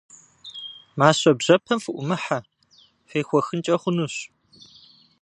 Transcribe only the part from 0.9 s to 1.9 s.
Мащэ бжьэпэм